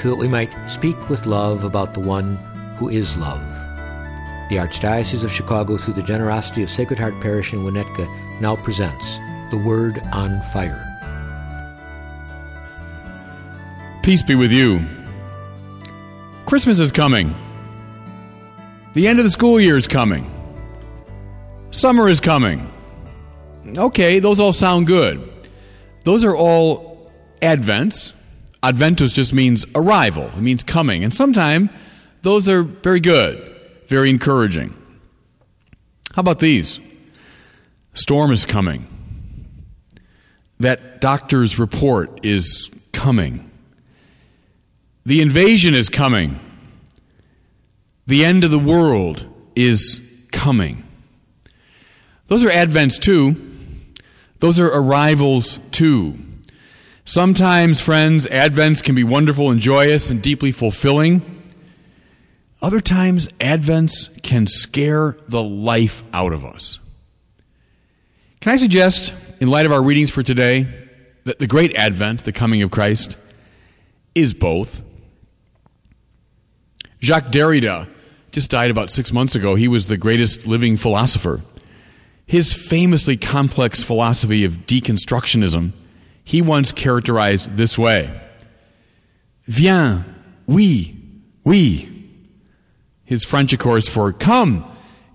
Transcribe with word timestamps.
so 0.00 0.08
that 0.08 0.16
we 0.16 0.28
might 0.28 0.54
speak 0.66 1.10
with 1.10 1.26
love 1.26 1.62
about 1.62 1.92
the 1.92 2.00
one 2.00 2.36
who 2.78 2.88
is 2.88 3.16
love. 3.18 3.42
The 4.48 4.56
Archdiocese 4.56 5.24
of 5.24 5.30
Chicago, 5.30 5.76
through 5.76 5.94
the 5.94 6.02
generosity 6.02 6.62
of 6.62 6.70
Sacred 6.70 6.98
Heart 6.98 7.20
Parish 7.20 7.52
in 7.52 7.60
Winnetka, 7.60 8.40
now 8.40 8.56
presents 8.56 9.18
The 9.50 9.58
Word 9.58 10.02
on 10.12 10.40
Fire. 10.52 10.86
Peace 14.02 14.22
be 14.22 14.34
with 14.34 14.50
you. 14.50 14.80
Christmas 16.46 16.80
is 16.80 16.90
coming. 16.90 17.34
The 18.94 19.06
end 19.06 19.18
of 19.18 19.24
the 19.26 19.30
school 19.30 19.60
year 19.60 19.76
is 19.76 19.86
coming. 19.86 20.28
Summer 21.70 22.08
is 22.08 22.18
coming. 22.18 22.72
Okay, 23.76 24.18
those 24.18 24.40
all 24.40 24.54
sound 24.54 24.86
good. 24.86 25.30
Those 26.04 26.24
are 26.24 26.34
all 26.34 27.12
advents. 27.42 28.14
Adventus 28.62 29.12
just 29.12 29.32
means 29.32 29.64
arrival, 29.74 30.24
it 30.24 30.40
means 30.40 30.62
coming. 30.62 31.02
And 31.04 31.14
sometimes 31.14 31.70
those 32.22 32.48
are 32.48 32.62
very 32.62 33.00
good, 33.00 33.42
very 33.86 34.10
encouraging. 34.10 34.74
How 36.14 36.20
about 36.20 36.40
these? 36.40 36.80
Storm 37.94 38.30
is 38.32 38.44
coming. 38.44 38.86
That 40.58 41.00
doctor's 41.00 41.58
report 41.58 42.20
is 42.24 42.70
coming. 42.92 43.50
The 45.06 45.22
invasion 45.22 45.74
is 45.74 45.88
coming. 45.88 46.38
The 48.06 48.24
end 48.24 48.44
of 48.44 48.50
the 48.50 48.58
world 48.58 49.26
is 49.56 50.00
coming. 50.32 50.84
Those 52.26 52.44
are 52.44 52.50
advents 52.50 53.00
too. 53.00 53.36
Those 54.40 54.60
are 54.60 54.68
arrivals 54.68 55.60
too. 55.70 56.18
Sometimes, 57.10 57.80
friends, 57.80 58.24
advents 58.26 58.84
can 58.84 58.94
be 58.94 59.02
wonderful 59.02 59.50
and 59.50 59.60
joyous 59.60 60.12
and 60.12 60.22
deeply 60.22 60.52
fulfilling. 60.52 61.42
Other 62.62 62.80
times, 62.80 63.26
Advents 63.40 64.22
can 64.22 64.46
scare 64.46 65.18
the 65.26 65.42
life 65.42 66.04
out 66.12 66.32
of 66.32 66.44
us. 66.44 66.78
Can 68.40 68.52
I 68.52 68.56
suggest, 68.58 69.12
in 69.40 69.48
light 69.48 69.66
of 69.66 69.72
our 69.72 69.82
readings 69.82 70.08
for 70.12 70.22
today, 70.22 70.68
that 71.24 71.40
the 71.40 71.48
great 71.48 71.74
Advent, 71.74 72.22
the 72.22 72.30
coming 72.30 72.62
of 72.62 72.70
Christ, 72.70 73.16
is 74.14 74.32
both? 74.32 74.80
Jacques 77.02 77.32
Derrida 77.32 77.88
just 78.30 78.52
died 78.52 78.70
about 78.70 78.88
six 78.88 79.12
months 79.12 79.34
ago. 79.34 79.56
He 79.56 79.66
was 79.66 79.88
the 79.88 79.96
greatest 79.96 80.46
living 80.46 80.76
philosopher. 80.76 81.42
His 82.24 82.52
famously 82.52 83.16
complex 83.16 83.82
philosophy 83.82 84.44
of 84.44 84.58
deconstructionism, 84.68 85.72
he 86.24 86.42
once 86.42 86.72
characterized 86.72 87.56
this 87.56 87.76
way 87.76 88.20
Viens, 89.46 90.04
oui, 90.46 90.96
oui. 91.44 91.88
His 93.04 93.24
French, 93.24 93.52
of 93.52 93.58
course, 93.58 93.88
for 93.88 94.12
come, 94.12 94.64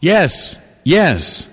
yes, 0.02 0.58
yes. 0.84 1.48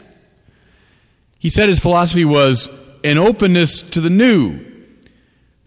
He 1.38 1.50
said 1.50 1.68
his 1.68 1.78
philosophy 1.78 2.24
was 2.24 2.68
an 3.04 3.18
openness 3.18 3.82
to 3.82 4.00
the 4.00 4.10
new, 4.10 4.64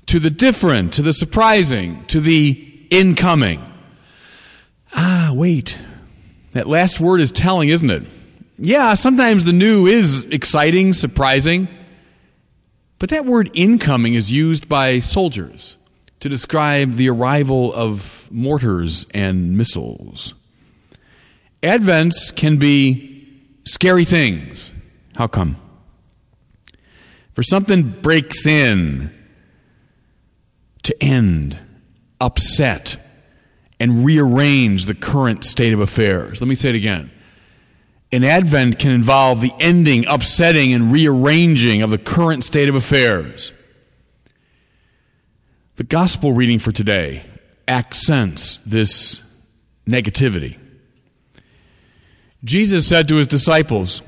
to 0.07 0.19
the 0.19 0.29
different, 0.29 0.93
to 0.93 1.01
the 1.01 1.13
surprising, 1.13 2.05
to 2.07 2.19
the 2.19 2.85
incoming. 2.89 3.63
Ah, 4.93 5.31
wait. 5.33 5.77
That 6.51 6.67
last 6.67 6.99
word 6.99 7.19
is 7.21 7.31
telling, 7.31 7.69
isn't 7.69 7.89
it? 7.89 8.03
Yeah, 8.57 8.93
sometimes 8.93 9.43
the 9.43 9.53
new 9.53 9.87
is 9.87 10.23
exciting, 10.25 10.93
surprising. 10.93 11.67
But 12.99 13.09
that 13.09 13.25
word 13.25 13.51
incoming 13.53 14.13
is 14.13 14.31
used 14.31 14.69
by 14.69 14.99
soldiers 14.99 15.77
to 16.19 16.29
describe 16.29 16.93
the 16.93 17.09
arrival 17.09 17.73
of 17.73 18.27
mortars 18.31 19.05
and 19.13 19.57
missiles. 19.57 20.33
Advents 21.61 22.35
can 22.35 22.57
be 22.57 23.27
scary 23.65 24.05
things. 24.05 24.73
How 25.15 25.27
come? 25.27 25.57
For 27.33 27.43
something 27.43 27.83
breaks 28.01 28.47
in 28.47 29.13
to 30.83 31.03
end, 31.03 31.59
upset, 32.21 32.97
and 33.79 34.05
rearrange 34.05 34.85
the 34.85 34.95
current 34.95 35.43
state 35.43 35.73
of 35.73 35.79
affairs. 35.79 36.39
Let 36.39 36.47
me 36.47 36.55
say 36.55 36.69
it 36.69 36.75
again. 36.75 37.11
An 38.15 38.23
advent 38.23 38.79
can 38.79 38.91
involve 38.91 39.41
the 39.41 39.51
ending, 39.59 40.05
upsetting, 40.07 40.71
and 40.71 40.89
rearranging 40.89 41.81
of 41.81 41.89
the 41.89 41.97
current 41.97 42.45
state 42.45 42.69
of 42.69 42.75
affairs. 42.75 43.51
The 45.75 45.83
gospel 45.83 46.31
reading 46.31 46.59
for 46.59 46.71
today 46.71 47.25
accents 47.67 48.59
this 48.59 49.21
negativity. 49.85 50.57
Jesus 52.45 52.87
said 52.87 53.09
to 53.09 53.17
his 53.17 53.27
disciples, 53.27 54.01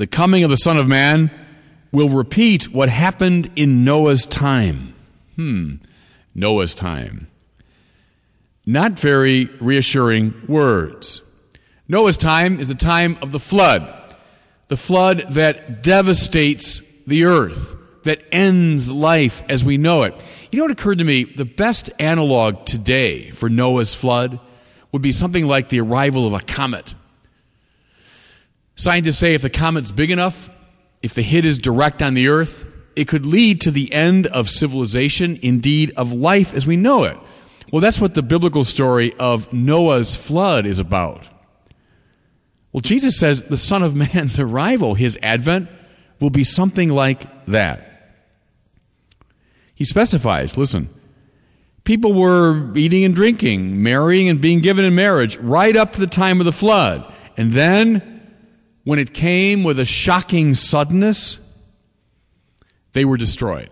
The 0.00 0.08
coming 0.08 0.42
of 0.42 0.50
the 0.50 0.56
Son 0.56 0.76
of 0.76 0.88
Man 0.88 1.30
will 1.92 2.08
repeat 2.08 2.72
what 2.74 2.88
happened 2.88 3.52
in 3.54 3.84
Noah's 3.84 4.26
time. 4.26 4.96
Hmm, 5.36 5.76
Noah's 6.34 6.74
time. 6.74 7.28
Not 8.66 8.98
very 8.98 9.44
reassuring 9.60 10.34
words. 10.48 11.22
Noah's 11.88 12.16
time 12.16 12.58
is 12.58 12.68
the 12.68 12.74
time 12.74 13.16
of 13.22 13.30
the 13.30 13.38
flood, 13.38 14.14
the 14.68 14.76
flood 14.76 15.18
that 15.30 15.82
devastates 15.82 16.82
the 17.06 17.24
earth, 17.24 17.76
that 18.02 18.22
ends 18.32 18.90
life 18.90 19.42
as 19.48 19.64
we 19.64 19.78
know 19.78 20.02
it. 20.02 20.14
You 20.50 20.58
know 20.58 20.64
what 20.64 20.72
occurred 20.72 20.98
to 20.98 21.04
me? 21.04 21.24
The 21.24 21.44
best 21.44 21.90
analog 21.98 22.64
today 22.64 23.30
for 23.30 23.48
Noah's 23.48 23.94
flood 23.94 24.40
would 24.90 25.02
be 25.02 25.12
something 25.12 25.46
like 25.46 25.68
the 25.68 25.80
arrival 25.80 26.26
of 26.26 26.32
a 26.32 26.40
comet. 26.40 26.94
Scientists 28.74 29.18
say 29.18 29.34
if 29.34 29.42
the 29.42 29.50
comet's 29.50 29.92
big 29.92 30.10
enough, 30.10 30.50
if 31.02 31.14
the 31.14 31.22
hit 31.22 31.44
is 31.44 31.58
direct 31.58 32.02
on 32.02 32.14
the 32.14 32.28
earth, 32.28 32.66
it 32.96 33.06
could 33.06 33.26
lead 33.26 33.60
to 33.60 33.70
the 33.70 33.92
end 33.92 34.26
of 34.26 34.50
civilization, 34.50 35.38
indeed 35.42 35.92
of 35.96 36.12
life 36.12 36.52
as 36.52 36.66
we 36.66 36.76
know 36.76 37.04
it. 37.04 37.16
Well, 37.70 37.80
that's 37.80 38.00
what 38.00 38.14
the 38.14 38.22
biblical 38.22 38.64
story 38.64 39.12
of 39.18 39.52
Noah's 39.52 40.16
flood 40.16 40.66
is 40.66 40.80
about. 40.80 41.26
Well, 42.76 42.82
Jesus 42.82 43.16
says 43.16 43.44
the 43.44 43.56
Son 43.56 43.82
of 43.82 43.96
Man's 43.96 44.38
arrival, 44.38 44.96
his 44.96 45.18
advent, 45.22 45.70
will 46.20 46.28
be 46.28 46.44
something 46.44 46.90
like 46.90 47.46
that. 47.46 48.18
He 49.74 49.86
specifies 49.86 50.58
listen, 50.58 50.90
people 51.84 52.12
were 52.12 52.76
eating 52.76 53.02
and 53.02 53.14
drinking, 53.14 53.82
marrying 53.82 54.28
and 54.28 54.42
being 54.42 54.60
given 54.60 54.84
in 54.84 54.94
marriage 54.94 55.38
right 55.38 55.74
up 55.74 55.94
to 55.94 56.00
the 56.00 56.06
time 56.06 56.38
of 56.38 56.44
the 56.44 56.52
flood. 56.52 57.10
And 57.38 57.52
then, 57.52 58.36
when 58.84 58.98
it 58.98 59.14
came 59.14 59.64
with 59.64 59.80
a 59.80 59.86
shocking 59.86 60.54
suddenness, 60.54 61.38
they 62.92 63.06
were 63.06 63.16
destroyed. 63.16 63.70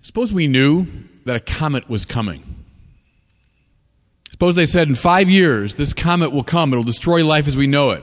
Suppose 0.00 0.32
we 0.32 0.48
knew 0.48 0.88
that 1.26 1.36
a 1.36 1.40
comet 1.40 1.88
was 1.88 2.04
coming. 2.04 2.59
Suppose 4.40 4.54
they 4.54 4.64
said 4.64 4.88
in 4.88 4.94
five 4.94 5.28
years, 5.28 5.74
this 5.74 5.92
comet 5.92 6.32
will 6.32 6.42
come, 6.42 6.72
it'll 6.72 6.82
destroy 6.82 7.22
life 7.22 7.46
as 7.46 7.58
we 7.58 7.66
know 7.66 7.90
it. 7.90 8.02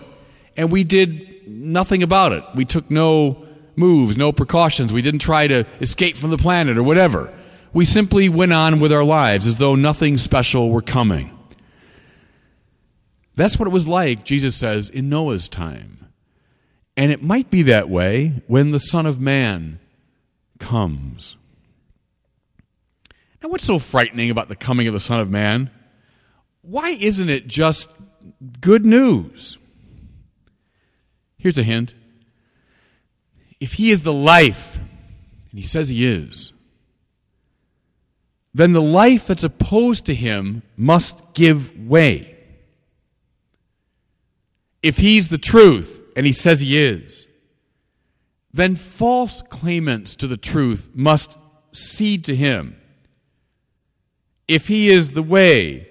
And 0.55 0.71
we 0.71 0.83
did 0.83 1.47
nothing 1.47 2.03
about 2.03 2.31
it. 2.31 2.43
We 2.53 2.63
took 2.63 2.91
no 2.91 3.47
moves, 3.75 4.15
no 4.15 4.31
precautions. 4.31 4.93
We 4.93 5.01
didn't 5.01 5.21
try 5.21 5.47
to 5.47 5.65
escape 5.81 6.15
from 6.15 6.29
the 6.29 6.37
planet 6.37 6.77
or 6.77 6.83
whatever. 6.83 7.33
We 7.73 7.85
simply 7.85 8.29
went 8.29 8.53
on 8.53 8.79
with 8.79 8.93
our 8.93 9.03
lives 9.03 9.47
as 9.47 9.57
though 9.57 9.73
nothing 9.73 10.15
special 10.17 10.69
were 10.69 10.83
coming. 10.83 11.35
That's 13.33 13.57
what 13.57 13.67
it 13.67 13.71
was 13.71 13.87
like, 13.87 14.23
Jesus 14.23 14.55
says, 14.55 14.91
in 14.91 15.09
Noah's 15.09 15.49
time. 15.49 16.05
And 16.95 17.11
it 17.11 17.23
might 17.23 17.49
be 17.49 17.63
that 17.63 17.89
way 17.89 18.43
when 18.45 18.69
the 18.69 18.79
Son 18.79 19.07
of 19.07 19.19
Man 19.19 19.79
comes. 20.59 21.35
Now, 23.41 23.49
what's 23.49 23.65
so 23.65 23.79
frightening 23.79 24.29
about 24.29 24.49
the 24.49 24.55
coming 24.55 24.87
of 24.87 24.93
the 24.93 24.99
Son 24.99 25.19
of 25.19 25.31
Man? 25.31 25.71
Why 26.69 26.89
isn't 26.89 27.29
it 27.29 27.47
just 27.47 27.89
good 28.59 28.85
news? 28.85 29.57
Here's 31.37 31.57
a 31.57 31.63
hint. 31.63 31.93
If 33.61 33.73
he 33.73 33.89
is 33.89 34.01
the 34.01 34.11
life, 34.11 34.75
and 34.75 35.57
he 35.57 35.63
says 35.63 35.87
he 35.87 36.05
is, 36.05 36.51
then 38.53 38.73
the 38.73 38.81
life 38.81 39.27
that's 39.27 39.45
opposed 39.45 40.07
to 40.07 40.13
him 40.13 40.61
must 40.75 41.33
give 41.33 41.87
way. 41.87 42.35
If 44.83 44.97
he's 44.97 45.29
the 45.29 45.37
truth, 45.37 46.01
and 46.17 46.25
he 46.25 46.33
says 46.33 46.59
he 46.59 46.77
is, 46.77 47.27
then 48.51 48.75
false 48.75 49.41
claimants 49.43 50.15
to 50.15 50.27
the 50.27 50.35
truth 50.35 50.89
must 50.93 51.37
cede 51.71 52.25
to 52.25 52.35
him. 52.35 52.75
If 54.49 54.67
he 54.67 54.89
is 54.89 55.13
the 55.13 55.23
way, 55.23 55.87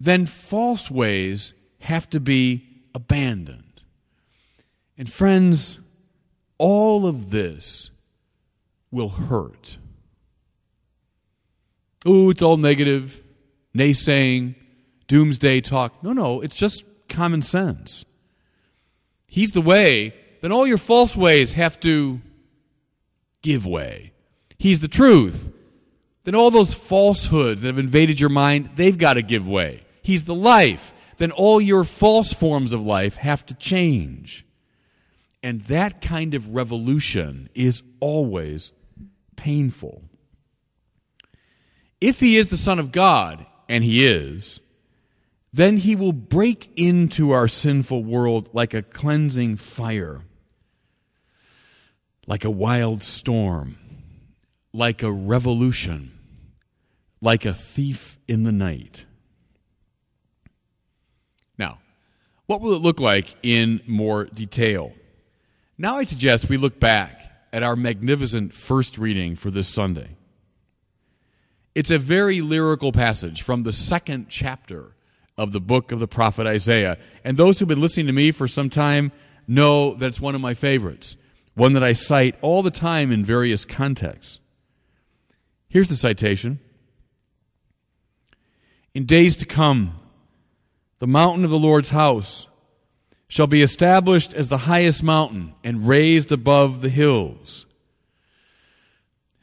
then 0.00 0.24
false 0.24 0.90
ways 0.90 1.52
have 1.80 2.08
to 2.10 2.18
be 2.18 2.66
abandoned. 2.94 3.82
And 4.96 5.10
friends, 5.12 5.78
all 6.58 7.06
of 7.06 7.30
this 7.30 7.90
will 8.90 9.10
hurt. 9.10 9.76
Ooh, 12.08 12.30
it's 12.30 12.42
all 12.42 12.56
negative, 12.56 13.22
naysaying, 13.76 14.54
doomsday 15.06 15.60
talk. 15.60 16.02
No, 16.02 16.12
no, 16.12 16.40
it's 16.40 16.56
just 16.56 16.84
common 17.08 17.42
sense. 17.42 18.04
He's 19.28 19.52
the 19.52 19.60
way, 19.60 20.14
then 20.40 20.50
all 20.50 20.66
your 20.66 20.78
false 20.78 21.14
ways 21.14 21.54
have 21.54 21.78
to 21.80 22.20
give 23.42 23.66
way. 23.66 24.12
He's 24.58 24.80
the 24.80 24.88
truth, 24.88 25.52
then 26.24 26.34
all 26.34 26.50
those 26.50 26.74
falsehoods 26.74 27.62
that 27.62 27.68
have 27.68 27.78
invaded 27.78 28.18
your 28.18 28.28
mind, 28.28 28.70
they've 28.74 28.96
got 28.96 29.14
to 29.14 29.22
give 29.22 29.46
way. 29.46 29.82
He's 30.02 30.24
the 30.24 30.34
life, 30.34 30.92
then 31.18 31.30
all 31.30 31.60
your 31.60 31.84
false 31.84 32.32
forms 32.32 32.72
of 32.72 32.84
life 32.84 33.16
have 33.16 33.44
to 33.46 33.54
change. 33.54 34.46
And 35.42 35.62
that 35.62 36.00
kind 36.00 36.34
of 36.34 36.54
revolution 36.54 37.48
is 37.54 37.82
always 38.00 38.72
painful. 39.36 40.02
If 42.00 42.20
he 42.20 42.36
is 42.36 42.48
the 42.48 42.56
Son 42.56 42.78
of 42.78 42.92
God, 42.92 43.46
and 43.70 43.84
he 43.84 44.04
is, 44.04 44.58
then 45.52 45.76
he 45.76 45.94
will 45.94 46.12
break 46.12 46.72
into 46.76 47.30
our 47.30 47.46
sinful 47.46 48.02
world 48.02 48.50
like 48.52 48.74
a 48.74 48.82
cleansing 48.82 49.56
fire, 49.56 50.22
like 52.26 52.44
a 52.44 52.50
wild 52.50 53.04
storm, 53.04 53.76
like 54.72 55.04
a 55.04 55.12
revolution, 55.12 56.10
like 57.20 57.44
a 57.44 57.54
thief 57.54 58.18
in 58.26 58.42
the 58.42 58.52
night. 58.52 59.06
Now, 61.56 61.78
what 62.50 62.60
will 62.60 62.74
it 62.74 62.82
look 62.82 62.98
like 62.98 63.36
in 63.44 63.80
more 63.86 64.24
detail? 64.24 64.92
Now 65.78 65.98
I 65.98 66.02
suggest 66.02 66.48
we 66.48 66.56
look 66.56 66.80
back 66.80 67.46
at 67.52 67.62
our 67.62 67.76
magnificent 67.76 68.52
first 68.52 68.98
reading 68.98 69.36
for 69.36 69.52
this 69.52 69.68
Sunday. 69.68 70.16
It's 71.76 71.92
a 71.92 71.98
very 71.98 72.40
lyrical 72.40 72.90
passage 72.90 73.42
from 73.42 73.62
the 73.62 73.72
second 73.72 74.30
chapter 74.30 74.96
of 75.38 75.52
the 75.52 75.60
book 75.60 75.92
of 75.92 76.00
the 76.00 76.08
prophet 76.08 76.44
Isaiah. 76.44 76.98
And 77.22 77.36
those 77.36 77.60
who've 77.60 77.68
been 77.68 77.80
listening 77.80 78.08
to 78.08 78.12
me 78.12 78.32
for 78.32 78.48
some 78.48 78.68
time 78.68 79.12
know 79.46 79.94
that 79.94 80.06
it's 80.06 80.20
one 80.20 80.34
of 80.34 80.40
my 80.40 80.54
favorites, 80.54 81.16
one 81.54 81.74
that 81.74 81.84
I 81.84 81.92
cite 81.92 82.34
all 82.42 82.64
the 82.64 82.72
time 82.72 83.12
in 83.12 83.24
various 83.24 83.64
contexts. 83.64 84.40
Here's 85.68 85.88
the 85.88 85.94
citation 85.94 86.58
In 88.92 89.06
days 89.06 89.36
to 89.36 89.46
come, 89.46 89.99
the 91.00 91.06
mountain 91.06 91.44
of 91.44 91.50
the 91.50 91.58
Lord's 91.58 91.90
house 91.90 92.46
shall 93.26 93.46
be 93.46 93.62
established 93.62 94.34
as 94.34 94.48
the 94.48 94.58
highest 94.58 95.02
mountain 95.02 95.54
and 95.64 95.88
raised 95.88 96.30
above 96.30 96.82
the 96.82 96.90
hills. 96.90 97.64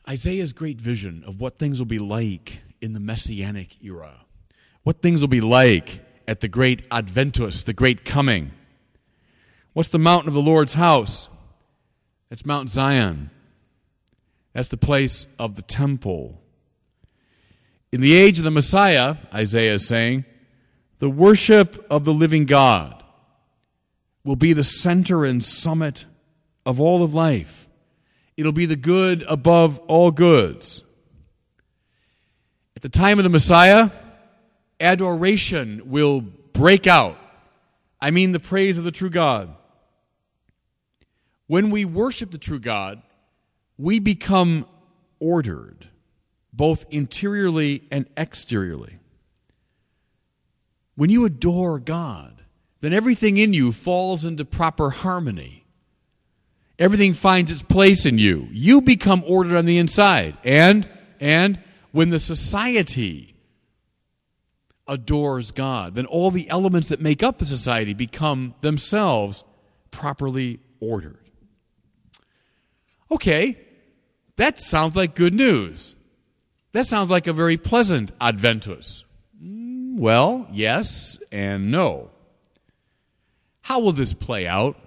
Isaiah's 0.08 0.54
great 0.54 0.80
vision 0.80 1.24
of 1.26 1.42
what 1.42 1.58
things 1.58 1.80
will 1.80 1.88
be 1.88 2.00
like 2.00 2.62
in 2.80 2.94
the 2.94 3.00
messianic 3.00 3.84
era, 3.84 4.26
what 4.84 5.02
things 5.02 5.20
will 5.20 5.28
be 5.28 5.42
like 5.42 6.06
at 6.28 6.42
the 6.42 6.48
great 6.48 6.84
Adventus, 6.92 7.64
the 7.64 7.74
great 7.74 8.06
coming. 8.06 8.52
What's 9.74 9.90
the 9.90 9.98
mountain 9.98 10.28
of 10.28 10.36
the 10.36 10.42
Lord's 10.42 10.76
house? 10.76 11.28
That's 12.30 12.46
Mount 12.46 12.70
Zion. 12.70 13.32
That's 14.54 14.68
the 14.68 14.78
place 14.78 15.26
of 15.40 15.56
the 15.56 15.62
temple. 15.62 16.40
In 17.92 18.02
the 18.02 18.14
age 18.14 18.38
of 18.38 18.44
the 18.44 18.52
Messiah, 18.52 19.16
Isaiah 19.34 19.76
is 19.76 19.88
saying, 19.88 20.26
the 21.00 21.10
worship 21.10 21.86
of 21.90 22.06
the 22.06 22.14
living 22.14 22.46
God 22.46 23.04
will 24.24 24.36
be 24.36 24.54
the 24.54 24.64
center 24.64 25.24
and 25.26 25.44
summit 25.44 26.06
of 26.66 26.82
all 26.82 27.04
of 27.04 27.14
life. 27.14 27.70
It'll 28.36 28.52
be 28.52 28.66
the 28.66 28.76
good 28.76 29.24
above 29.24 29.80
all 29.88 30.12
goods. 30.12 30.84
At 32.76 32.82
the 32.82 32.90
time 32.90 33.20
of 33.20 33.24
the 33.24 33.30
Messiah, 33.30 33.90
adoration 34.80 35.84
will 35.86 36.22
break 36.22 36.88
out. 36.88 37.18
I 38.00 38.12
mean, 38.12 38.32
the 38.32 38.40
praise 38.40 38.78
of 38.78 38.84
the 38.84 38.92
true 38.92 39.10
God. 39.10 39.56
When 41.48 41.70
we 41.70 41.86
worship 41.86 42.32
the 42.32 42.38
true 42.38 42.60
God, 42.60 43.02
we 43.78 44.00
become 44.00 44.66
ordered, 45.20 45.90
both 46.52 46.86
interiorly 46.90 47.84
and 47.90 48.06
exteriorly. 48.18 49.00
When 50.98 51.12
you 51.12 51.26
adore 51.26 51.80
God, 51.80 52.42
then 52.82 52.92
everything 52.92 53.38
in 53.38 53.54
you 53.54 53.72
falls 53.72 54.26
into 54.26 54.44
proper 54.44 54.90
harmony. 54.90 55.64
Everything 56.80 57.14
finds 57.14 57.52
its 57.52 57.62
place 57.62 58.08
in 58.08 58.18
you. 58.18 58.48
You 58.52 58.82
become 58.82 59.24
ordered 59.28 59.56
on 59.56 59.66
the 59.66 59.78
inside. 59.78 60.38
And 60.44 60.90
and 61.20 61.60
when 61.92 62.10
the 62.10 62.20
society 62.20 63.36
adores 64.88 65.52
God, 65.52 65.94
then 65.94 66.08
all 66.08 66.32
the 66.32 66.50
elements 66.50 66.88
that 66.88 67.00
make 67.00 67.22
up 67.22 67.38
the 67.38 67.46
society 67.46 67.94
become 67.94 68.56
themselves 68.62 69.44
properly 69.92 70.60
ordered. 70.80 71.30
Okay, 73.12 73.60
that 74.38 74.60
sounds 74.60 74.96
like 74.96 75.14
good 75.14 75.36
news. 75.36 75.96
That 76.72 76.88
sounds 76.88 77.12
like 77.12 77.28
a 77.28 77.34
very 77.34 77.58
pleasant 77.58 78.12
Adventus. 78.20 79.04
Well, 79.98 80.46
yes 80.52 81.18
and 81.32 81.72
no. 81.72 82.12
How 83.62 83.80
will 83.80 83.94
this 83.94 84.14
play 84.14 84.46
out? 84.46 84.78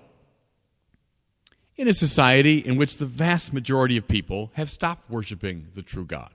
In 1.77 1.89
a 1.89 1.93
society 1.93 2.59
in 2.59 2.77
which 2.77 2.97
the 2.97 3.07
vast 3.07 3.53
majority 3.53 3.97
of 3.97 4.07
people 4.07 4.53
have 4.55 4.71
stopped 4.71 5.11
worshiping 5.11 5.67
the 5.75 5.83
true 5.83 6.05
God. 6.05 6.31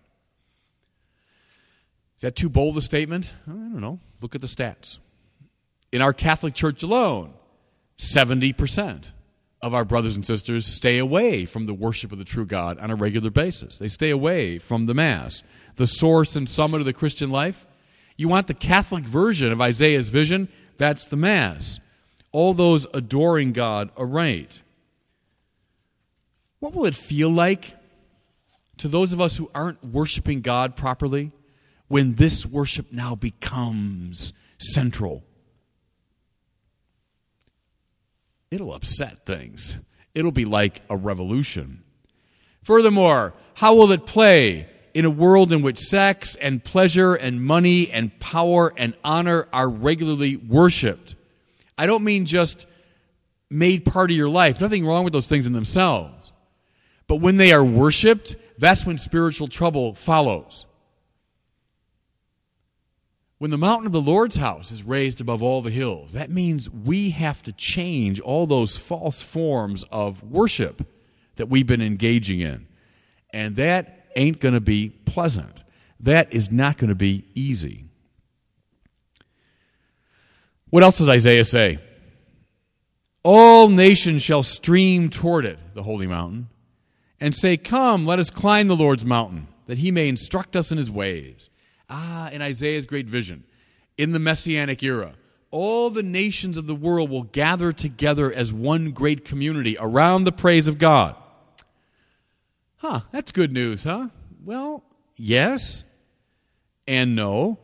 Is 2.17 2.23
that 2.23 2.35
too 2.35 2.49
bold 2.49 2.75
a 2.75 2.81
statement? 2.81 3.31
I 3.47 3.51
don't 3.51 3.79
know. 3.79 4.01
Look 4.19 4.35
at 4.35 4.41
the 4.41 4.47
stats. 4.47 4.97
In 5.93 6.01
our 6.01 6.11
Catholic 6.11 6.53
Church 6.53 6.83
alone, 6.83 7.33
70% 7.97 9.13
of 9.61 9.73
our 9.73 9.85
brothers 9.85 10.17
and 10.17 10.25
sisters 10.25 10.65
stay 10.65 10.97
away 10.97 11.45
from 11.45 11.65
the 11.65 11.73
worship 11.73 12.11
of 12.11 12.17
the 12.17 12.25
true 12.25 12.45
God 12.45 12.77
on 12.79 12.91
a 12.91 12.95
regular 12.95 13.29
basis. 13.29 13.77
They 13.77 13.87
stay 13.87 14.09
away 14.09 14.59
from 14.59 14.85
the 14.85 14.93
Mass, 14.93 15.43
the 15.77 15.87
source 15.87 16.35
and 16.35 16.49
summit 16.49 16.81
of 16.81 16.85
the 16.85 16.91
Christian 16.91 17.29
life. 17.29 17.65
You 18.17 18.27
want 18.27 18.47
the 18.47 18.53
Catholic 18.53 19.03
version 19.03 19.51
of 19.51 19.61
Isaiah's 19.61 20.09
vision? 20.09 20.47
That's 20.77 21.07
the 21.07 21.17
Mass 21.17 21.79
all 22.35 22.53
those 22.53 22.85
adoring 22.93 23.53
God 23.53 23.89
aright. 23.95 24.61
What 26.59 26.73
will 26.73 26.85
it 26.85 26.93
feel 26.93 27.29
like 27.29 27.73
to 28.75 28.89
those 28.89 29.13
of 29.13 29.21
us 29.21 29.37
who 29.37 29.49
aren't 29.55 29.81
worshiping 29.85 30.41
God 30.41 30.75
properly 30.75 31.31
when 31.87 32.15
this 32.15 32.45
worship 32.45 32.91
now 32.91 33.15
becomes 33.15 34.33
central? 34.57 35.23
It'll 38.51 38.73
upset 38.73 39.25
things. 39.25 39.77
It'll 40.13 40.33
be 40.33 40.43
like 40.43 40.81
a 40.89 40.97
revolution. 40.97 41.83
Furthermore, 42.63 43.33
how 43.53 43.75
will 43.75 43.93
it 43.93 44.05
play 44.05 44.67
in 44.95 45.03
a 45.03 45.09
world 45.09 45.51
in 45.51 45.61
which 45.61 45.77
sex 45.77 46.37
and 46.37 46.63
pleasure 46.63 47.13
and 47.13 47.43
money 47.43 47.91
and 47.91 48.17
power 48.19 48.73
and 48.77 48.95
honor 49.03 49.45
are 49.51 49.69
regularly 49.69 50.37
worshiped? 50.37 51.15
I 51.77 51.85
don't 51.85 52.05
mean 52.05 52.25
just 52.25 52.65
made 53.49 53.83
part 53.83 54.09
of 54.09 54.15
your 54.15 54.29
life. 54.29 54.61
Nothing 54.61 54.85
wrong 54.85 55.03
with 55.03 55.11
those 55.11 55.27
things 55.27 55.45
in 55.45 55.53
themselves. 55.53 56.31
But 57.07 57.17
when 57.17 57.35
they 57.35 57.51
are 57.51 57.63
worshiped, 57.63 58.37
that's 58.57 58.85
when 58.85 58.97
spiritual 58.97 59.49
trouble 59.49 59.93
follows. 59.93 60.65
When 63.37 63.51
the 63.51 63.57
mountain 63.57 63.87
of 63.87 63.91
the 63.91 64.01
Lord's 64.01 64.37
house 64.37 64.71
is 64.71 64.81
raised 64.81 65.19
above 65.19 65.43
all 65.43 65.61
the 65.61 65.71
hills, 65.71 66.13
that 66.13 66.31
means 66.31 66.69
we 66.69 67.09
have 67.09 67.43
to 67.43 67.51
change 67.51 68.21
all 68.21 68.47
those 68.47 68.77
false 68.77 69.21
forms 69.21 69.83
of 69.91 70.23
worship 70.23 70.87
that 71.35 71.49
we've 71.49 71.67
been 71.67 71.81
engaging 71.81 72.39
in. 72.39 72.67
And 73.33 73.57
that 73.57 74.04
ain't 74.15 74.39
going 74.39 74.53
to 74.53 74.61
be 74.61 74.89
pleasant. 74.89 75.63
That 75.99 76.33
is 76.33 76.51
not 76.51 76.77
going 76.77 76.89
to 76.89 76.95
be 76.95 77.25
easy. 77.33 77.85
What 80.69 80.83
else 80.83 80.97
does 80.97 81.09
Isaiah 81.09 81.43
say? 81.43 81.79
All 83.23 83.69
nations 83.69 84.21
shall 84.21 84.43
stream 84.43 85.09
toward 85.09 85.45
it, 85.45 85.59
the 85.73 85.83
holy 85.83 86.05
mountain, 86.05 86.49
and 87.19 87.33
say, 87.33 87.57
Come, 87.57 88.05
let 88.05 88.19
us 88.19 88.29
climb 88.29 88.67
the 88.67 88.75
Lord's 88.75 89.05
mountain, 89.05 89.47
that 89.65 89.79
he 89.79 89.91
may 89.91 90.07
instruct 90.07 90.55
us 90.55 90.71
in 90.71 90.77
his 90.77 90.91
ways. 90.91 91.49
Ah, 91.89 92.29
in 92.29 92.41
Isaiah's 92.41 92.85
great 92.85 93.07
vision, 93.07 93.43
in 93.97 94.11
the 94.11 94.19
Messianic 94.19 94.83
era, 94.83 95.13
all 95.49 95.89
the 95.89 96.03
nations 96.03 96.57
of 96.57 96.67
the 96.67 96.75
world 96.75 97.09
will 97.09 97.23
gather 97.23 97.71
together 97.71 98.31
as 98.31 98.51
one 98.51 98.91
great 98.91 99.23
community 99.23 99.77
around 99.79 100.23
the 100.23 100.31
praise 100.31 100.67
of 100.67 100.77
God. 100.77 101.15
Huh, 102.87 103.01
that's 103.11 103.31
good 103.31 103.51
news, 103.51 103.83
huh? 103.83 104.09
Well, 104.43 104.83
yes 105.15 105.83
and 106.87 107.15
no. 107.15 107.57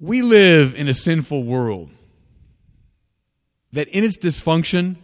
We 0.00 0.22
live 0.22 0.74
in 0.74 0.88
a 0.88 0.94
sinful 0.94 1.44
world 1.44 1.90
that, 3.70 3.88
in 3.88 4.04
its 4.04 4.16
dysfunction, 4.16 4.96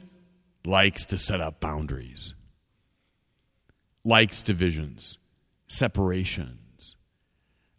likes 0.64 1.04
to 1.06 1.18
set 1.18 1.42
up 1.42 1.60
boundaries, 1.60 2.34
likes 4.02 4.40
divisions, 4.40 5.18
separations. 5.66 6.96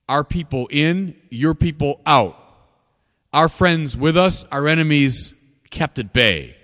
Our 0.07 0.23
people 0.23 0.67
in, 0.69 1.15
your 1.31 1.55
people 1.55 1.99
out. 2.05 2.37
Our 3.33 3.49
friends 3.49 3.97
with 3.97 4.15
us, 4.15 4.45
our 4.51 4.67
enemies 4.67 5.33
kept 5.71 5.97
at 5.97 6.13
bay. 6.13 6.58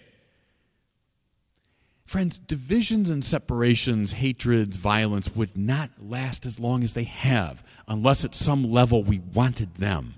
Friends, 2.16 2.40
divisions 2.40 3.10
and 3.10 3.26
separations, 3.26 4.14
hatreds, 4.14 4.78
violence 4.78 5.36
would 5.36 5.58
not 5.58 5.90
last 6.00 6.46
as 6.46 6.62
long 6.62 6.82
as 6.82 6.94
they 6.94 7.04
have 7.04 7.62
unless 7.90 8.24
at 8.24 8.34
some 8.34 8.64
level 8.64 9.04
we 9.04 9.20
wanted 9.20 9.76
them. 9.76 10.16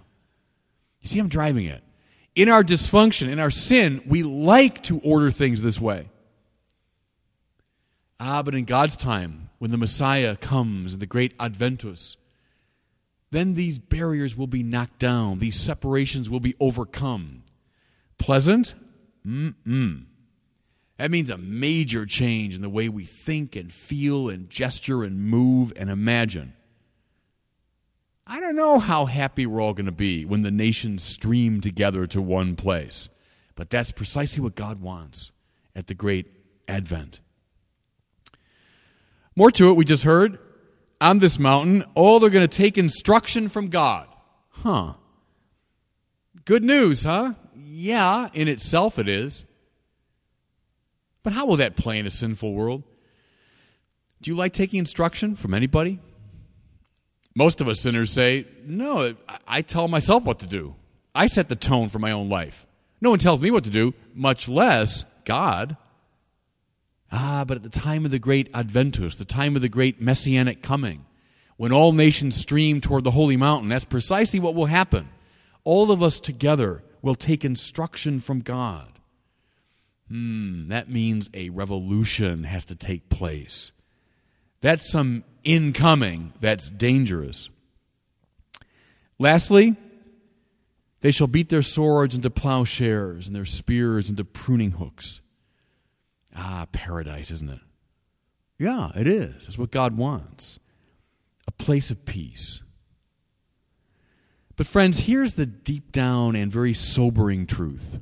You 1.01 1.08
see, 1.10 1.18
I'm 1.20 1.27
driving 1.27 1.66
it 1.66 1.84
in 2.36 2.50
our 2.50 2.63
dysfunction, 2.63 3.30
in 3.30 3.39
our 3.39 3.50
sin, 3.50 4.04
we 4.06 4.22
like 4.22 4.84
to 4.84 5.00
order 5.00 5.32
things 5.32 5.63
this 5.63 5.82
way. 5.82 6.08
Ah, 8.20 8.44
but 8.44 8.54
in 8.54 8.66
God's 8.66 8.96
time, 8.96 9.50
when 9.58 9.72
the 9.72 9.77
Messiah 9.77 10.36
comes 10.36 11.00
the 11.00 11.08
great 11.08 11.34
Adventus, 11.39 12.16
then 13.32 13.56
these 13.56 13.80
barriers 13.80 14.38
will 14.38 14.46
be 14.46 14.62
knocked 14.62 15.00
down, 15.00 15.39
these 15.39 15.60
separations 15.60 16.30
will 16.30 16.39
be 16.39 16.54
overcome. 16.60 17.42
Pleasant? 18.20 18.75
Mm-mm. 19.25 20.06
That 20.98 21.12
means 21.12 21.30
a 21.30 21.38
major 21.38 22.06
change 22.06 22.56
in 22.56 22.62
the 22.62 22.70
way 22.70 22.89
we 22.89 23.06
think 23.06 23.56
and 23.56 23.72
feel 23.72 24.30
and 24.30 24.50
gesture 24.50 25.04
and 25.04 25.22
move 25.22 25.72
and 25.75 25.89
imagine. 25.89 26.54
I 28.25 28.39
don't 28.39 28.56
know 28.56 28.80
how 28.80 29.06
happy 29.06 29.46
we're 29.46 29.62
all 29.62 29.74
going 29.74 29.86
to 29.86 29.92
be 29.92 30.25
when 30.25 30.42
the 30.42 30.51
nations 30.51 31.04
stream 31.04 31.62
together 31.62 32.08
to 32.08 32.22
one 32.22 32.56
place. 32.56 33.10
But 33.56 33.70
that's 33.70 33.92
precisely 33.92 34.42
what 34.42 34.56
God 34.56 34.82
wants 34.82 35.32
at 35.75 35.88
the 35.88 35.94
great 35.94 36.27
Advent. 36.68 37.22
More 39.36 39.51
to 39.51 39.70
it, 39.70 39.74
we 39.74 39.86
just 39.86 40.04
heard. 40.04 40.39
On 41.00 41.20
this 41.20 41.38
mountain, 41.38 41.84
all 41.94 42.20
they're 42.20 42.30
going 42.30 42.48
to 42.48 42.58
take 42.58 42.77
instruction 42.77 43.50
from 43.50 43.70
God. 43.70 44.08
Huh. 44.50 44.94
Good 46.44 46.63
news, 46.63 47.04
huh? 47.04 47.34
Yeah, 47.56 48.30
in 48.34 48.48
itself 48.48 48.98
it 48.98 49.08
is. 49.08 49.46
But 51.27 51.34
how 51.34 51.46
will 51.46 51.57
that 51.57 51.75
play 51.75 52.00
in 52.00 52.07
a 52.07 52.10
sinful 52.10 52.53
world? 52.53 52.84
Do 54.22 54.31
you 54.31 54.38
like 54.38 54.53
taking 54.53 54.79
instruction 54.79 55.36
from 55.36 55.53
anybody? 55.53 56.00
Most 57.36 57.60
of 57.60 57.67
us 57.67 57.81
sinners 57.81 58.13
say, 58.13 58.48
No, 58.63 59.13
I 59.46 59.62
tell 59.62 59.89
myself 59.89 60.24
what 60.24 60.39
to 60.39 60.48
do. 60.48 60.75
I 61.13 61.27
set 61.27 61.50
the 61.50 61.57
tone 61.57 61.89
for 61.89 62.00
my 62.00 62.13
own 62.13 62.29
life. 62.29 62.65
No 63.01 63.10
one 63.10 63.19
tells 63.19 63.41
me 63.41 63.51
what 63.51 63.65
to 63.65 63.69
do, 63.69 63.93
much 64.13 64.48
less 64.48 65.03
God. 65.25 65.75
Ah, 67.12 67.43
but 67.46 67.57
at 67.57 67.63
the 67.63 67.69
time 67.69 68.05
of 68.05 68.12
the 68.12 68.19
great 68.19 68.50
Adventus, 68.53 69.17
the 69.17 69.25
time 69.25 69.57
of 69.57 69.62
the 69.62 69.67
great 69.67 70.00
messianic 70.00 70.63
coming, 70.63 71.05
when 71.57 71.74
all 71.74 71.91
nations 71.91 72.38
stream 72.38 72.79
toward 72.79 73.03
the 73.03 73.12
holy 73.12 73.36
mountain, 73.36 73.67
that's 73.67 73.84
precisely 73.84 74.39
what 74.39 74.55
will 74.55 74.67
happen. 74.67 75.10
All 75.65 75.91
of 75.91 76.01
us 76.01 76.22
together 76.22 76.86
will 77.01 77.15
take 77.15 77.43
instruction 77.43 78.22
from 78.22 78.39
God. 78.39 78.97
Hmm, 80.09 80.69
that 80.69 80.89
means 80.89 81.29
a 81.33 81.49
revolution 81.49 82.45
has 82.45 82.65
to 82.65 82.75
take 82.75 83.09
place. 83.09 83.71
That's 84.61 84.89
some 84.89 85.23
incoming 85.43 86.33
that's 86.39 86.69
dangerous. 86.69 87.49
Lastly, 89.19 89.75
they 91.01 91.11
shall 91.11 91.27
beat 91.27 91.49
their 91.49 91.61
swords 91.61 92.15
into 92.15 92.29
plowshares 92.29 93.27
and 93.27 93.35
their 93.35 93.45
spears 93.45 94.09
into 94.09 94.23
pruning 94.23 94.71
hooks. 94.71 95.21
Ah, 96.35 96.67
paradise, 96.71 97.31
isn't 97.31 97.49
it? 97.49 97.59
Yeah, 98.59 98.91
it 98.95 99.07
is. 99.07 99.43
That's 99.45 99.57
what 99.57 99.71
God 99.71 99.97
wants 99.97 100.59
a 101.47 101.51
place 101.51 101.91
of 101.91 102.05
peace. 102.05 102.61
But, 104.55 104.67
friends, 104.67 104.99
here's 104.99 105.33
the 105.33 105.45
deep 105.45 105.91
down 105.91 106.35
and 106.35 106.51
very 106.51 106.73
sobering 106.73 107.45
truth 107.45 108.01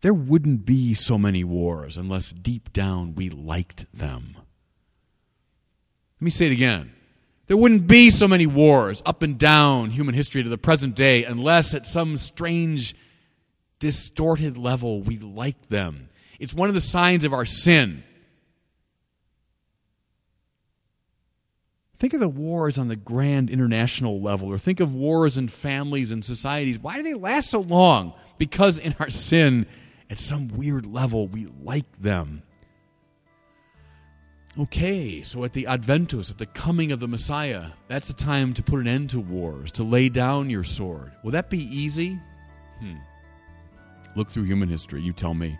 there 0.00 0.14
wouldn't 0.14 0.64
be 0.64 0.94
so 0.94 1.18
many 1.18 1.44
wars 1.44 1.96
unless 1.96 2.30
deep 2.30 2.72
down 2.72 3.14
we 3.14 3.30
liked 3.30 3.86
them. 3.92 4.36
Let 4.36 6.24
me 6.24 6.30
say 6.30 6.46
it 6.46 6.52
again. 6.52 6.92
There 7.46 7.56
wouldn't 7.56 7.86
be 7.86 8.10
so 8.10 8.28
many 8.28 8.46
wars 8.46 9.02
up 9.06 9.22
and 9.22 9.38
down 9.38 9.90
human 9.90 10.14
history 10.14 10.42
to 10.42 10.48
the 10.48 10.58
present 10.58 10.94
day 10.94 11.24
unless 11.24 11.74
at 11.74 11.86
some 11.86 12.18
strange, 12.18 12.94
distorted 13.78 14.58
level 14.58 15.02
we 15.02 15.18
like 15.18 15.68
them. 15.68 16.10
It's 16.38 16.54
one 16.54 16.68
of 16.68 16.74
the 16.74 16.80
signs 16.80 17.24
of 17.24 17.32
our 17.32 17.44
sin. 17.44 18.04
Think 21.96 22.14
of 22.14 22.20
the 22.20 22.28
wars 22.28 22.78
on 22.78 22.86
the 22.86 22.96
grand 22.96 23.50
international 23.50 24.20
level, 24.20 24.48
or 24.48 24.58
think 24.58 24.78
of 24.78 24.94
wars 24.94 25.36
in 25.36 25.48
families 25.48 26.12
and 26.12 26.24
societies. 26.24 26.78
Why 26.78 26.96
do 26.96 27.02
they 27.02 27.14
last 27.14 27.50
so 27.50 27.60
long? 27.60 28.12
Because 28.38 28.78
in 28.78 28.94
our 29.00 29.10
sin, 29.10 29.66
at 30.10 30.18
some 30.18 30.48
weird 30.48 30.86
level, 30.86 31.26
we 31.28 31.48
like 31.62 32.00
them. 32.00 32.42
Okay, 34.58 35.22
so 35.22 35.44
at 35.44 35.52
the 35.52 35.66
Adventus, 35.66 36.30
at 36.30 36.38
the 36.38 36.46
coming 36.46 36.90
of 36.90 36.98
the 36.98 37.06
Messiah, 37.06 37.66
that's 37.86 38.08
the 38.08 38.14
time 38.14 38.54
to 38.54 38.62
put 38.62 38.80
an 38.80 38.88
end 38.88 39.10
to 39.10 39.20
wars, 39.20 39.70
to 39.72 39.84
lay 39.84 40.08
down 40.08 40.50
your 40.50 40.64
sword. 40.64 41.12
Will 41.22 41.30
that 41.32 41.48
be 41.48 41.60
easy? 41.60 42.18
Hmm. 42.80 42.96
Look 44.16 44.30
through 44.30 44.44
human 44.44 44.68
history, 44.68 45.00
you 45.00 45.12
tell 45.12 45.34
me. 45.34 45.56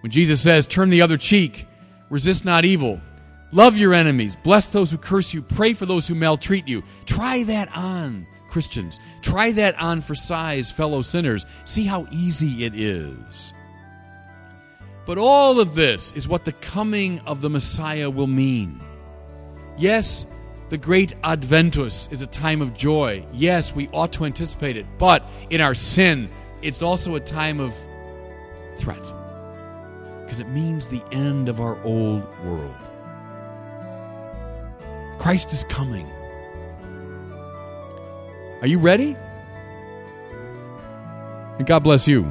When 0.00 0.10
Jesus 0.10 0.42
says, 0.42 0.66
Turn 0.66 0.90
the 0.90 1.00
other 1.00 1.16
cheek, 1.16 1.66
resist 2.10 2.44
not 2.44 2.66
evil, 2.66 3.00
love 3.50 3.78
your 3.78 3.94
enemies, 3.94 4.36
bless 4.36 4.66
those 4.66 4.90
who 4.90 4.98
curse 4.98 5.32
you, 5.32 5.40
pray 5.40 5.72
for 5.72 5.86
those 5.86 6.06
who 6.06 6.14
maltreat 6.14 6.68
you, 6.68 6.82
try 7.06 7.44
that 7.44 7.74
on, 7.74 8.26
Christians. 8.54 9.00
Try 9.20 9.50
that 9.50 9.76
on 9.80 10.00
for 10.00 10.14
size, 10.14 10.70
fellow 10.70 11.00
sinners. 11.00 11.44
See 11.64 11.86
how 11.86 12.06
easy 12.12 12.64
it 12.64 12.72
is. 12.76 13.52
But 15.06 15.18
all 15.18 15.58
of 15.58 15.74
this 15.74 16.12
is 16.12 16.28
what 16.28 16.44
the 16.44 16.52
coming 16.52 17.18
of 17.26 17.40
the 17.40 17.50
Messiah 17.50 18.08
will 18.08 18.28
mean. 18.28 18.80
Yes, 19.76 20.24
the 20.68 20.78
great 20.78 21.16
Adventus 21.24 22.08
is 22.12 22.22
a 22.22 22.28
time 22.28 22.62
of 22.62 22.74
joy. 22.74 23.26
Yes, 23.32 23.74
we 23.74 23.88
ought 23.88 24.12
to 24.12 24.24
anticipate 24.24 24.76
it. 24.76 24.86
But 24.98 25.28
in 25.50 25.60
our 25.60 25.74
sin, 25.74 26.30
it's 26.62 26.80
also 26.80 27.16
a 27.16 27.20
time 27.20 27.58
of 27.58 27.74
threat. 28.76 29.02
Because 30.22 30.38
it 30.38 30.48
means 30.48 30.86
the 30.86 31.02
end 31.10 31.48
of 31.48 31.60
our 31.60 31.82
old 31.82 32.22
world. 32.44 32.76
Christ 35.18 35.52
is 35.52 35.64
coming. 35.64 36.08
Are 38.64 38.66
you 38.66 38.78
ready? 38.78 39.14
And 41.58 41.66
God 41.66 41.80
bless 41.80 42.08
you. 42.08 42.24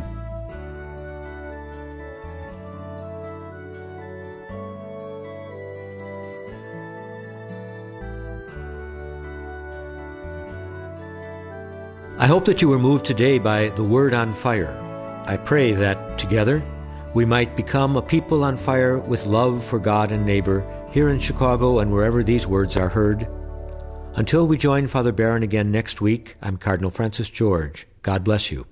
I 12.18 12.25
hope 12.25 12.46
that 12.46 12.63
you 12.63 12.68
were 12.68 12.80
moved 12.80 13.06
today 13.06 13.38
by 13.38 13.70
the 13.70 13.84
word 13.84 14.16
on 14.16 14.34
fire. 14.34 14.72
I 15.28 15.38
pray 15.38 15.74
that 15.74 16.18
together 16.18 16.63
we 17.13 17.25
might 17.25 17.56
become 17.56 17.96
a 17.96 18.02
people 18.02 18.44
on 18.44 18.58
fire 18.58 18.98
with 18.98 19.28
love 19.28 19.63
for 19.63 19.78
God 19.78 20.12
and 20.12 20.25
neighbor 20.25 20.66
here 20.90 21.10
in 21.10 21.20
Chicago 21.20 21.78
and 21.78 21.92
wherever 21.92 22.24
these 22.24 22.48
words 22.48 22.75
are 22.75 22.90
heard. 22.90 23.28
Until 24.15 24.46
we 24.46 24.58
join 24.60 24.86
Father 24.86 25.12
Barron 25.12 25.41
again 25.41 25.72
next 25.72 26.00
week, 26.00 26.36
I'm 26.39 26.58
Cardinal 26.58 26.91
Francis 26.91 27.32
George. 27.32 27.88
God 28.03 28.24
bless 28.24 28.51
you. 28.51 28.67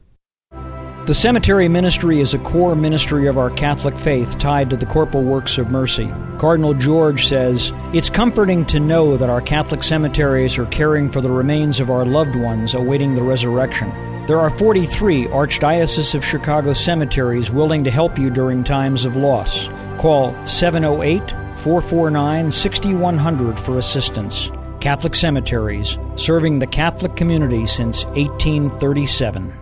The 1.08 1.16
cemetery 1.16 1.68
ministry 1.68 2.22
is 2.22 2.36
a 2.36 2.40
core 2.40 2.76
ministry 2.76 3.26
of 3.26 3.40
our 3.40 3.50
Catholic 3.50 3.98
faith 3.98 4.38
tied 4.38 4.70
to 4.70 4.78
the 4.78 4.86
corporal 4.86 5.24
works 5.24 5.58
of 5.58 5.72
mercy. 5.72 6.08
Cardinal 6.38 6.76
George 6.76 7.26
says, 7.26 7.74
It's 7.92 8.08
comforting 8.08 8.66
to 8.68 8.80
know 8.80 9.18
that 9.18 9.32
our 9.32 9.42
Catholic 9.42 9.82
cemeteries 9.82 10.60
are 10.60 10.68
caring 10.68 11.10
for 11.10 11.22
the 11.22 11.34
remains 11.34 11.80
of 11.80 11.90
our 11.90 12.06
loved 12.06 12.36
ones 12.36 12.76
awaiting 12.76 13.16
the 13.16 13.24
resurrection. 13.24 13.90
There 14.28 14.40
are 14.40 14.52
43 14.52 15.26
Archdiocese 15.26 16.14
of 16.14 16.24
Chicago 16.24 16.74
cemeteries 16.74 17.50
willing 17.50 17.84
to 17.84 17.90
help 17.90 18.20
you 18.20 18.30
during 18.30 18.64
times 18.64 19.06
of 19.06 19.16
loss. 19.16 19.70
Call 19.98 20.36
708 20.46 21.32
449 21.58 22.52
6100 22.52 23.60
for 23.60 23.80
assistance. 23.80 24.52
Catholic 24.82 25.14
Cemeteries, 25.14 25.98
serving 26.16 26.58
the 26.58 26.66
Catholic 26.66 27.16
community 27.16 27.68
since 27.68 28.04
1837. 28.06 29.54